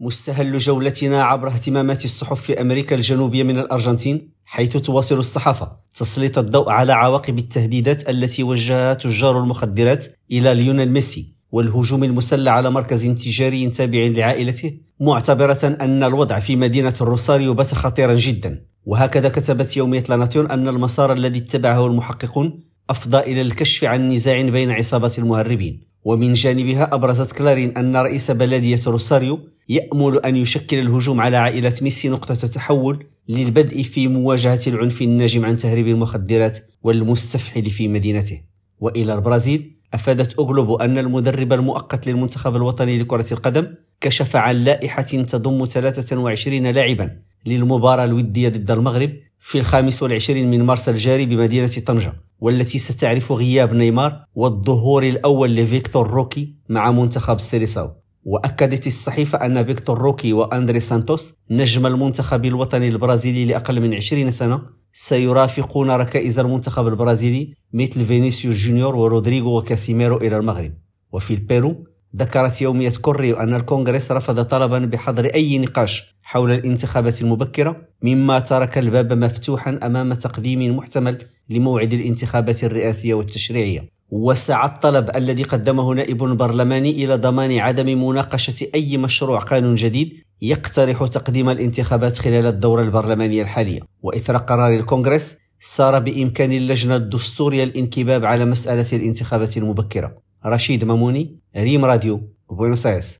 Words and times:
مستهل 0.00 0.58
جولتنا 0.58 1.22
عبر 1.22 1.48
اهتمامات 1.48 2.04
الصحف 2.04 2.40
في 2.40 2.60
أمريكا 2.60 2.96
الجنوبية 2.96 3.42
من 3.42 3.58
الأرجنتين 3.58 4.30
حيث 4.44 4.76
تواصل 4.76 5.18
الصحافة 5.18 5.72
تسليط 5.94 6.38
الضوء 6.38 6.70
على 6.70 6.92
عواقب 6.92 7.38
التهديدات 7.38 8.10
التي 8.10 8.42
وجهها 8.42 8.94
تجار 8.94 9.38
المخدرات 9.38 10.06
إلى 10.32 10.54
ليونيل 10.54 10.92
ميسي 10.92 11.34
والهجوم 11.52 12.04
المسلح 12.04 12.52
على 12.52 12.70
مركز 12.70 13.06
تجاري 13.06 13.66
تابع 13.66 13.98
لعائلته 13.98 14.72
معتبرة 15.00 15.76
أن 15.80 16.02
الوضع 16.02 16.38
في 16.38 16.56
مدينة 16.56 16.94
الروساريو 17.00 17.54
بات 17.54 17.74
خطيرا 17.74 18.14
جدا. 18.14 18.64
وهكذا 18.84 19.28
كتبت 19.28 19.76
يومية 19.76 20.04
لاناسيون 20.08 20.50
أن 20.50 20.68
المسار 20.68 21.12
الذي 21.12 21.38
اتبعه 21.38 21.86
المحققون 21.86 22.60
أفضى 22.90 23.18
إلى 23.18 23.40
الكشف 23.42 23.84
عن 23.84 24.08
نزاع 24.08 24.42
بين 24.42 24.70
عصابات 24.70 25.18
المهربين. 25.18 25.82
ومن 26.04 26.32
جانبها 26.32 26.94
أبرزت 26.94 27.36
كلارين 27.36 27.76
أن 27.76 27.96
رئيس 27.96 28.30
بلدية 28.30 28.80
روساريو 28.86 29.55
يأمل 29.68 30.18
أن 30.18 30.36
يشكل 30.36 30.78
الهجوم 30.78 31.20
على 31.20 31.36
عائلة 31.36 31.72
ميسي 31.82 32.08
نقطة 32.08 32.34
تحول 32.34 33.06
للبدء 33.28 33.82
في 33.82 34.08
مواجهة 34.08 34.60
العنف 34.66 35.02
الناجم 35.02 35.44
عن 35.44 35.56
تهريب 35.56 35.88
المخدرات 35.88 36.58
والمستفحل 36.82 37.70
في 37.70 37.88
مدينته. 37.88 38.40
وإلى 38.80 39.14
البرازيل 39.14 39.76
أفادت 39.94 40.38
أو 40.38 40.49
غلوبو 40.49 40.76
أن 40.76 40.98
المدرب 40.98 41.52
المؤقت 41.52 42.06
للمنتخب 42.06 42.56
الوطني 42.56 42.98
لكرة 42.98 43.26
القدم 43.32 43.66
كشف 44.00 44.36
عن 44.36 44.54
لائحة 44.54 45.02
تضم 45.02 45.64
23 45.64 46.66
لاعبا 46.66 47.10
للمباراة 47.46 48.04
الودية 48.04 48.48
ضد 48.48 48.70
المغرب 48.70 49.12
في 49.40 49.58
الخامس 49.58 50.02
والعشرين 50.02 50.50
من 50.50 50.62
مارس 50.62 50.88
الجاري 50.88 51.26
بمدينة 51.26 51.66
طنجة 51.86 52.12
والتي 52.40 52.78
ستعرف 52.78 53.32
غياب 53.32 53.74
نيمار 53.74 54.24
والظهور 54.34 55.02
الأول 55.02 55.56
لفيكتور 55.56 56.10
روكي 56.10 56.54
مع 56.68 56.90
منتخب 56.90 57.40
سيليساو 57.40 57.90
وأكدت 58.26 58.86
الصحيفة 58.86 59.46
أن 59.46 59.64
فيكتور 59.64 59.98
روكي 59.98 60.32
وأندري 60.32 60.80
سانتوس 60.80 61.34
نجم 61.50 61.86
المنتخب 61.86 62.44
الوطني 62.44 62.88
البرازيلي 62.88 63.44
لأقل 63.44 63.80
من 63.80 63.94
20 63.94 64.30
سنة 64.30 64.62
سيرافقون 64.92 65.90
ركائز 65.90 66.38
المنتخب 66.38 66.86
البرازيلي 66.86 67.54
مثل 67.72 68.04
فينيسيوس 68.04 68.56
جونيور 68.56 68.96
ورودريغو 68.96 69.58
وكاسيميرو 69.58 70.16
إلى 70.16 70.36
المغرب. 70.36 70.72
وفي 71.12 71.34
البيرو 71.34 71.84
ذكرت 72.16 72.62
يومية 72.62 72.92
كوريو 73.00 73.36
أن 73.36 73.54
الكونغرس 73.54 74.12
رفض 74.12 74.44
طلبا 74.44 74.78
بحظر 74.78 75.24
أي 75.24 75.58
نقاش 75.58 76.16
حول 76.22 76.50
الانتخابات 76.52 77.22
المبكرة 77.22 77.76
مما 78.02 78.38
ترك 78.38 78.78
الباب 78.78 79.12
مفتوحا 79.12 79.78
أمام 79.82 80.14
تقديم 80.14 80.76
محتمل 80.76 81.26
لموعد 81.50 81.92
الانتخابات 81.92 82.64
الرئاسية 82.64 83.14
والتشريعية. 83.14 83.95
وسعى 84.10 84.68
الطلب 84.68 85.16
الذي 85.16 85.42
قدمه 85.42 85.94
نائب 85.94 86.18
برلماني 86.18 86.90
إلى 86.90 87.16
ضمان 87.16 87.58
عدم 87.58 88.06
مناقشة 88.06 88.66
أي 88.74 88.96
مشروع 88.96 89.38
قانون 89.38 89.74
جديد 89.74 90.12
يقترح 90.42 91.06
تقديم 91.06 91.48
الانتخابات 91.48 92.18
خلال 92.18 92.46
الدورة 92.46 92.82
البرلمانية 92.82 93.42
الحالية. 93.42 93.80
وإثر 94.02 94.36
قرار 94.36 94.74
الكونغرس 94.74 95.36
صار 95.60 95.98
بإمكان 95.98 96.52
اللجنة 96.52 96.96
الدستورية 96.96 97.64
الانكباب 97.64 98.24
على 98.24 98.44
مسألة 98.44 98.86
الانتخابات 98.92 99.56
المبكرة. 99.56 100.18
رشيد 100.46 100.84
ماموني 100.84 101.36
ريم 101.56 101.84
راديو 101.84 102.20
بوينوس 102.50 102.86
آيرس. 102.86 103.14